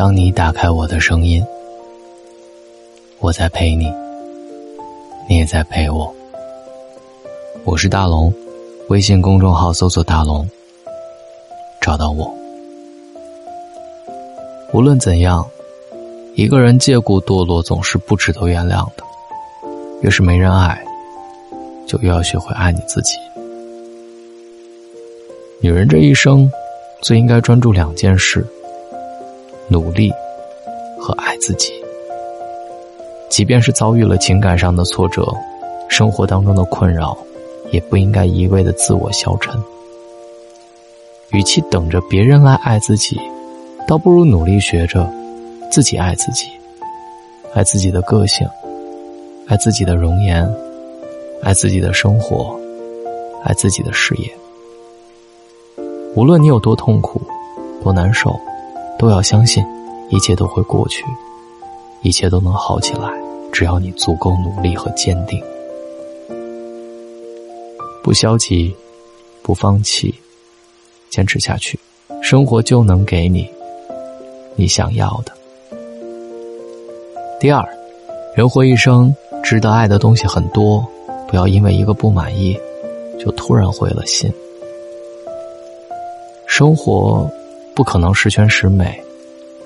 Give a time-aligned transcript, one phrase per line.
[0.00, 1.44] 当你打开我的声音，
[3.18, 3.92] 我在陪你，
[5.28, 6.10] 你也在陪我。
[7.64, 8.32] 我是大龙，
[8.88, 10.48] 微信公众号搜索“大龙”，
[11.82, 12.34] 找到我。
[14.72, 15.46] 无论怎样，
[16.34, 19.04] 一个人借故堕落总是不值得原谅的。
[20.00, 20.82] 越是没人爱，
[21.86, 23.18] 就越要学会爱你自己。
[25.60, 26.50] 女人这一生，
[27.02, 28.46] 最应该专注两件事：
[29.70, 30.10] 努力
[31.00, 31.72] 和爱自己。
[33.30, 35.24] 即便是遭遇了情感上的挫折，
[35.88, 37.16] 生活当中的困扰，
[37.70, 39.54] 也不应该一味的自我消沉。
[41.30, 43.20] 与其等着别人来爱自己，
[43.86, 45.08] 倒不如努力学着
[45.70, 46.48] 自己爱自己，
[47.54, 48.44] 爱自己的个性，
[49.46, 50.44] 爱自己的容颜，
[51.40, 52.58] 爱自己的生活，
[53.44, 54.28] 爱自己的事业。
[56.16, 57.22] 无论你有多痛苦，
[57.84, 58.36] 多难受，
[59.00, 59.64] 都要相信，
[60.10, 61.02] 一切都会过去，
[62.02, 63.10] 一切都能好起来。
[63.50, 65.42] 只要你足够努力和坚定，
[68.02, 68.76] 不消极，
[69.42, 70.14] 不放弃，
[71.08, 71.80] 坚持下去，
[72.20, 73.48] 生活就能给你
[74.54, 75.32] 你想要的。
[77.40, 77.66] 第二，
[78.36, 80.86] 人活一生，值得爱的东西很多，
[81.26, 82.54] 不要因为一个不满意，
[83.18, 84.30] 就突然灰了心。
[86.46, 87.26] 生活
[87.80, 89.02] 不可能十全十美，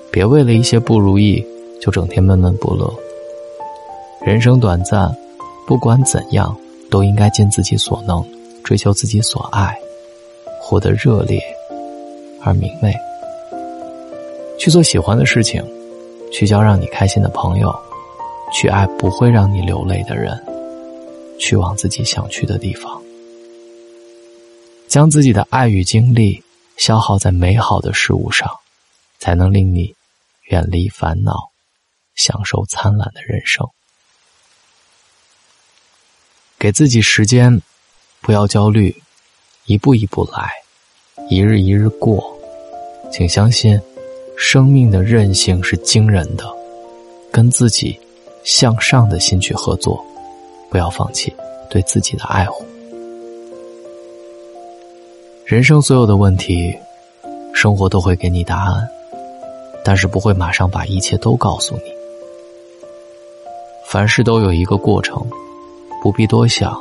[0.09, 1.45] 别为了一些不如意
[1.81, 2.89] 就整天闷闷不乐。
[4.21, 5.13] 人生短暂，
[5.67, 6.55] 不管怎样，
[6.89, 8.25] 都应该尽自己所能，
[8.63, 9.77] 追求自己所爱，
[10.61, 11.43] 活得热烈
[12.41, 12.95] 而明媚。
[14.57, 15.61] 去做喜欢的事情，
[16.31, 17.75] 去交让你开心的朋友，
[18.53, 20.41] 去爱不会让你流泪的人，
[21.37, 22.97] 去往自己想去的地方，
[24.87, 26.41] 将自己的爱与精力。
[26.77, 28.49] 消耗在美好的事物上，
[29.19, 29.95] 才能令你
[30.49, 31.51] 远离烦恼，
[32.15, 33.67] 享受灿烂的人生。
[36.57, 37.61] 给自己时间，
[38.21, 39.01] 不要焦虑，
[39.65, 40.51] 一步一步来，
[41.29, 42.35] 一日一日过。
[43.11, 43.79] 请相信，
[44.37, 46.45] 生命的韧性是惊人的。
[47.31, 47.99] 跟自己
[48.43, 50.03] 向上的心去合作，
[50.69, 51.35] 不要放弃
[51.69, 52.65] 对自己的爱护。
[55.45, 56.75] 人生所有的问题，
[57.53, 58.89] 生活都会给你答案，
[59.83, 61.93] 但是不会马上把一切都告诉你。
[63.85, 65.23] 凡事都有一个过程，
[66.01, 66.75] 不必多想，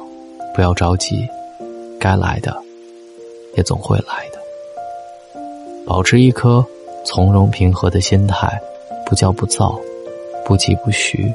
[0.55, 1.29] 不要着急，
[2.01, 2.57] 该来的
[3.55, 4.39] 也总会来的。
[5.85, 6.65] 保持一颗
[7.05, 8.59] 从容平和的心态，
[9.05, 9.79] 不骄不躁，
[10.43, 11.31] 不急不徐，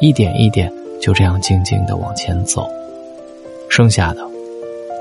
[0.00, 0.68] 一点一点
[1.00, 2.68] 就这样静静的往前走，
[3.68, 4.28] 剩下的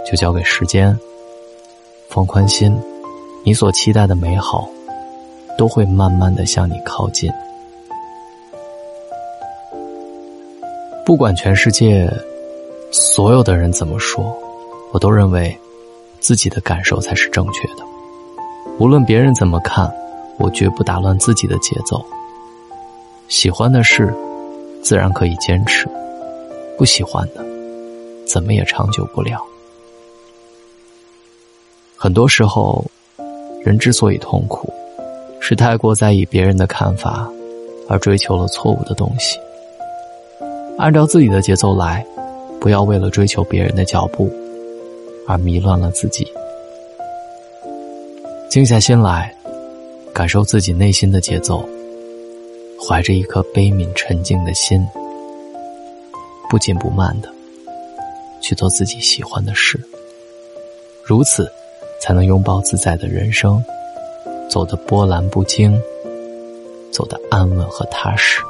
[0.06, 0.96] 就交给时间。
[2.09, 2.75] 放宽心，
[3.44, 4.68] 你所期待的美好，
[5.59, 7.31] 都会慢慢的向你靠近。
[11.06, 12.12] 不管全世界
[12.92, 14.36] 所有的人怎么说，
[14.92, 15.56] 我都认为
[16.20, 17.84] 自己的感受才是正确的。
[18.80, 19.88] 无论别人怎么看，
[20.40, 22.03] 我绝不打乱自己的节奏。
[23.28, 24.12] 喜欢的事，
[24.81, 25.88] 自然可以坚持；
[26.76, 27.46] 不喜欢的，
[28.26, 29.40] 怎么也长久不了。
[32.02, 32.82] 很多时候，
[33.62, 34.74] 人之所以痛苦，
[35.42, 37.30] 是太过在意别人的看法，
[37.90, 39.38] 而追求了错误的东西。
[40.78, 42.06] 按照自己的节奏来，
[42.62, 44.32] 不要为了追求别人的脚步，
[45.28, 46.26] 而迷乱了自己。
[48.50, 49.36] 静下心来，
[50.14, 51.68] 感受自己内心的节奏，
[52.82, 54.88] 怀着一颗悲悯沉静的心，
[56.50, 57.30] 不紧不慢的
[58.40, 59.78] 去做自己喜欢的事。
[61.04, 61.52] 如此。
[62.00, 63.64] 才能拥抱自在的人生，
[64.50, 65.80] 走得波澜不惊，
[66.92, 68.42] 走得安稳和踏实。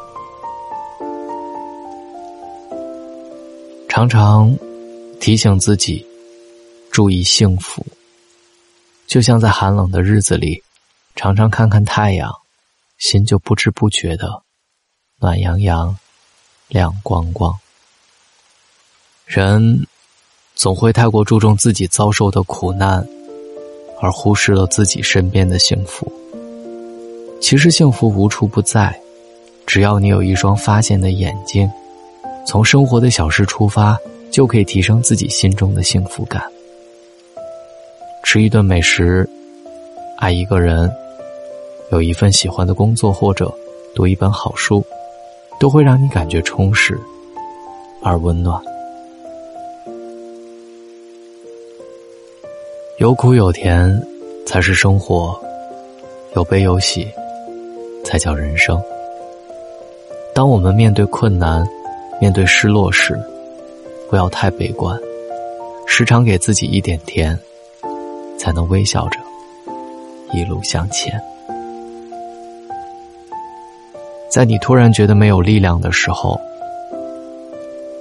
[3.87, 4.55] 常常
[5.19, 6.05] 提醒自己
[6.91, 7.85] 注意幸福，
[9.07, 10.63] 就像在寒冷的日子里，
[11.15, 12.31] 常常看看太阳，
[12.97, 14.43] 心就不知不觉的
[15.19, 15.97] 暖洋洋、
[16.67, 17.59] 亮光光。
[19.25, 19.85] 人
[20.55, 23.05] 总会太过注重自己遭受的苦难。
[24.01, 26.11] 而忽视了自己身边的幸福。
[27.41, 28.97] 其实幸福无处不在，
[29.65, 31.69] 只要你有一双发现的眼睛，
[32.45, 33.97] 从生活的小事出发，
[34.31, 36.41] 就可以提升自己心中的幸福感。
[38.23, 39.27] 吃一顿美食，
[40.17, 40.91] 爱一个人，
[41.91, 43.51] 有一份喜欢的工作，或者
[43.95, 44.85] 读一本好书，
[45.59, 46.99] 都会让你感觉充实
[48.03, 48.61] 而温暖。
[52.99, 53.97] 有苦有甜，
[54.45, 55.33] 才是生活；
[56.35, 57.07] 有悲有喜，
[58.03, 58.77] 才叫人生。
[60.35, 61.65] 当我们面对困难、
[62.19, 63.17] 面对失落时，
[64.09, 64.99] 不要太悲观，
[65.87, 67.39] 时常给自己一点甜，
[68.37, 69.17] 才能微笑着
[70.33, 71.17] 一路向前。
[74.29, 76.37] 在你突然觉得没有力量的时候，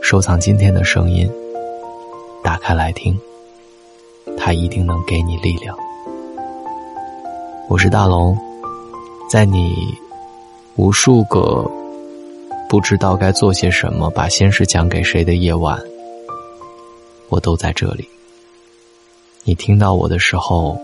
[0.02, 1.30] 收藏今天的声音，
[2.42, 3.16] 打开来听，
[4.48, 5.76] 他一定能给你力量。
[7.68, 8.34] 我是大龙，
[9.30, 9.94] 在你
[10.76, 11.70] 无数个。
[12.66, 15.78] 不知道该做些什么，把心事讲给谁的夜晚，
[17.28, 18.08] 我都在这里。
[19.44, 20.78] 你听到我的时候，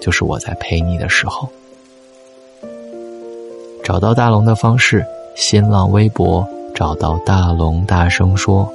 [0.00, 1.48] 就是我在陪你的时候。
[3.84, 5.06] 找到大龙的方式：
[5.36, 6.44] 新浪微博
[6.74, 8.68] 找到大龙，大声说，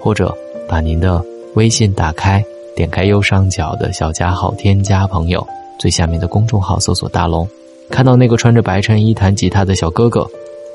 [0.00, 0.36] 或者
[0.68, 1.24] 把您的
[1.54, 2.44] 微信打开，
[2.80, 5.46] 点开右上角的小加号，添加朋友，
[5.78, 7.46] 最下面的公众号搜索大龙，
[7.90, 10.26] 看到那个穿着白衬衣弹吉他的小哥哥，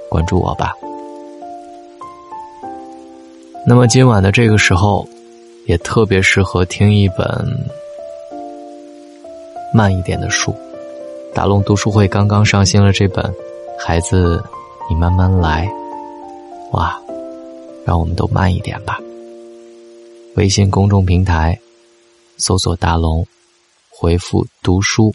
[0.07, 0.71] 关注我吧。
[3.65, 5.03] 那么今晚的这个时候，
[5.65, 7.27] 也特别适合听一本
[9.73, 10.53] 慢一点的书。
[11.33, 13.25] 大龙读书会刚刚上新了这本
[13.79, 14.43] 《孩子，
[14.87, 15.67] 你慢慢来》，
[16.77, 16.95] 哇，
[17.83, 18.99] 让我们都慢一点吧。
[20.35, 21.59] 微信公众平台
[22.37, 23.25] 搜索“大龙”，
[23.89, 25.13] 回复“读书”，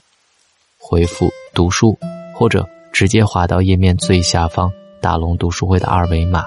[0.78, 1.98] 回复“读书”，
[2.34, 6.46] 或者直接滑到页面最下方“大龙读书会”的二维码，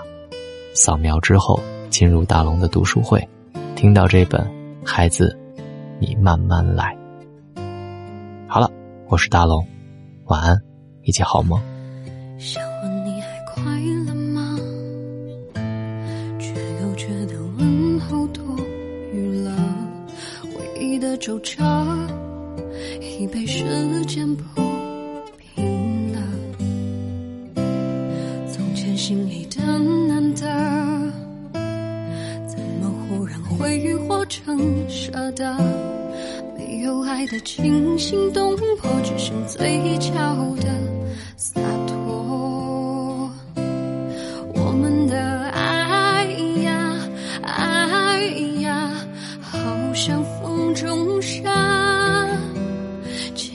[0.73, 1.59] 扫描之后。
[1.93, 3.29] 进入大龙的读书会，
[3.75, 4.43] 听到这本
[4.83, 5.37] 孩子，
[5.99, 6.97] 你慢慢来。
[8.47, 8.67] 好了，
[9.09, 9.63] 我是大龙，
[10.25, 10.57] 晚安，
[11.03, 11.61] 一起好梦。
[21.25, 21.63] 皱褶，
[22.99, 23.63] 已被时
[24.07, 24.43] 间铺
[25.37, 26.19] 平了。
[28.51, 29.63] 从前心里的
[30.05, 30.41] 难得。
[32.45, 34.59] 怎么忽然挥霍成
[34.89, 35.55] 舍得，
[36.57, 40.11] 没有爱的惊心动魄，只剩嘴角
[40.57, 40.67] 的
[41.37, 41.61] 洒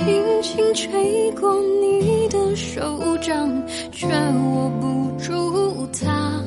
[0.08, 3.62] 轻轻吹过你的手掌，
[3.92, 6.42] 却握不住它。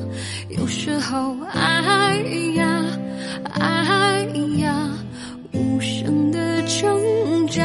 [0.48, 2.16] 有时候爱
[2.56, 2.84] 呀。
[3.54, 4.26] 爱
[4.58, 4.90] 呀，
[5.52, 7.62] 无声的挣扎，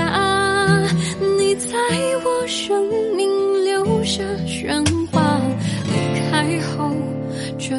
[1.38, 1.70] 你在
[2.26, 2.86] 我生
[3.16, 5.42] 命留下喧哗，
[5.86, 6.94] 离开后
[7.58, 7.76] 却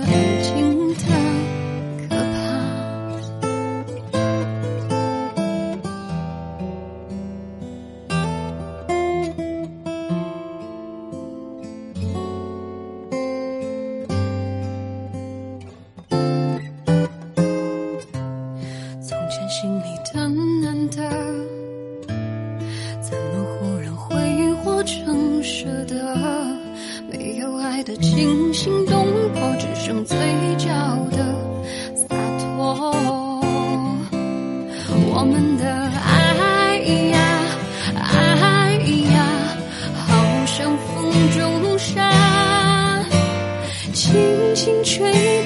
[19.61, 20.29] 心里的
[20.63, 21.03] 难得
[23.03, 25.97] 怎么忽然挥霍成舍得
[27.11, 30.17] 没有爱的惊心动魄只剩嘴
[30.59, 30.69] 角
[31.11, 31.35] 的
[31.97, 33.41] 洒脱
[35.12, 35.69] 我们的
[36.07, 36.77] 爱
[37.11, 37.19] 呀
[37.97, 38.77] 爱
[39.12, 39.27] 呀
[40.07, 43.05] 好像风中沙
[43.93, 45.38] 轻轻吹。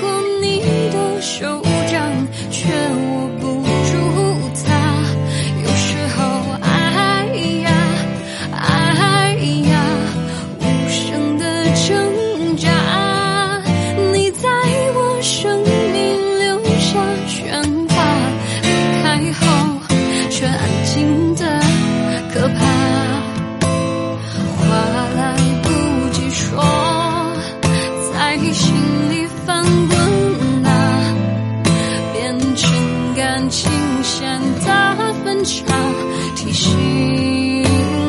[36.35, 37.63] 提醒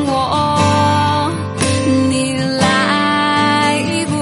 [0.06, 1.30] 我，
[2.10, 4.16] 你来过。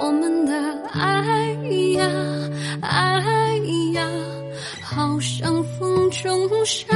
[0.00, 0.52] 我们的
[0.92, 1.48] 爱
[1.96, 2.08] 呀，
[2.82, 3.56] 爱
[3.94, 4.08] 呀，
[4.82, 6.86] 好像风中沙，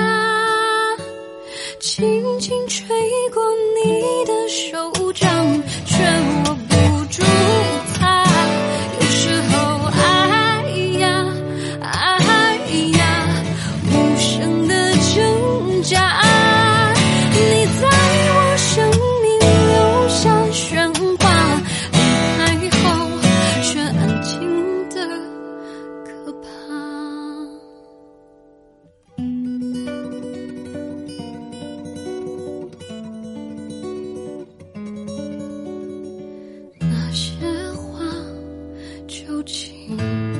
[1.81, 2.87] 轻轻吹
[3.33, 3.43] 过
[3.83, 5.29] 你的手掌，
[5.85, 6.05] 却
[6.47, 7.23] 握不住。
[39.87, 40.34] 情。